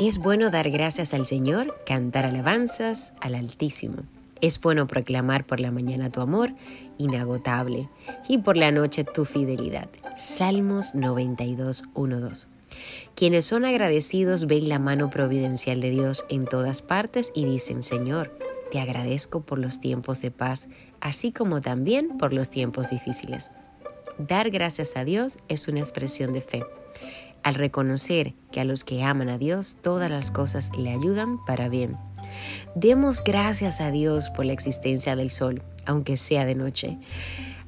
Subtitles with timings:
[0.00, 4.04] Es bueno dar gracias al Señor, cantar alabanzas al Altísimo.
[4.40, 6.54] Es bueno proclamar por la mañana tu amor
[6.98, 7.88] inagotable
[8.28, 9.88] y por la noche tu fidelidad.
[10.16, 12.46] Salmos 92, 2.
[13.16, 18.38] Quienes son agradecidos ven la mano providencial de Dios en todas partes y dicen, Señor,
[18.70, 20.68] te agradezco por los tiempos de paz,
[21.00, 23.50] así como también por los tiempos difíciles.
[24.16, 26.62] Dar gracias a Dios es una expresión de fe
[27.42, 31.68] al reconocer que a los que aman a Dios todas las cosas le ayudan para
[31.68, 31.96] bien.
[32.74, 36.98] Demos gracias a Dios por la existencia del sol, aunque sea de noche.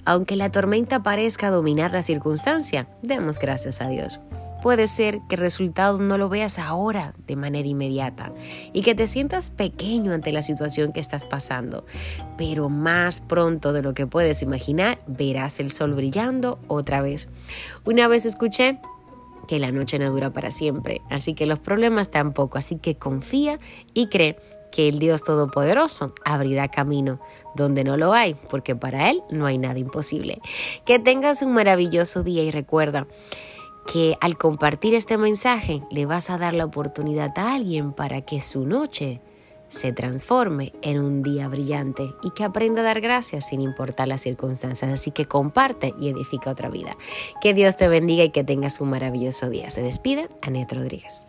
[0.05, 4.21] Aunque la tormenta parezca dominar la circunstancia, demos gracias a Dios.
[4.63, 8.31] Puede ser que el resultado no lo veas ahora de manera inmediata
[8.75, 11.87] y que te sientas pequeño ante la situación que estás pasando,
[12.37, 17.29] pero más pronto de lo que puedes imaginar verás el sol brillando otra vez.
[17.85, 18.79] Una vez escuché
[19.51, 23.59] que la noche no dura para siempre, así que los problemas tampoco, así que confía
[23.95, 24.39] y cree
[24.71, 27.19] que el Dios Todopoderoso abrirá camino
[27.57, 30.41] donde no lo hay, porque para Él no hay nada imposible.
[30.85, 33.09] Que tengas un maravilloso día y recuerda
[33.93, 38.41] que al compartir este mensaje le vas a dar la oportunidad a alguien para que
[38.41, 39.21] su noche
[39.71, 44.21] se transforme en un día brillante y que aprenda a dar gracias sin importar las
[44.21, 44.93] circunstancias.
[44.93, 46.97] Así que comparte y edifica otra vida.
[47.41, 49.71] Que Dios te bendiga y que tengas un maravilloso día.
[49.71, 51.27] Se despide Anet Rodríguez.